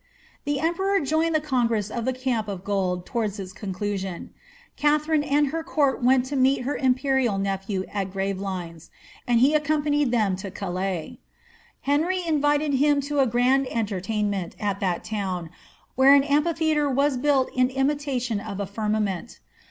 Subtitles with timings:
[0.47, 4.31] I'he emperor joined the congress of ttte Camp of Gold towards its conclusion.
[4.75, 8.89] Katharine and her court went to meet her imperial nephew at Gravelines,
[9.27, 11.19] and he accompanied them to Calais.
[11.81, 15.51] Henry invited him to a grand entertainment at that town,
[15.93, 19.37] where an amphitheatre was built in imitation of a firmament.